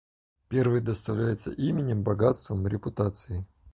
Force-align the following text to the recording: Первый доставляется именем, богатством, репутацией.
Первый 0.47 0.81
доставляется 0.81 1.51
именем, 1.51 2.01
богатством, 2.01 2.65
репутацией. 2.67 3.45